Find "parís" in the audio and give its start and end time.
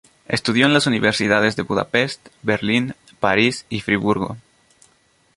3.19-3.67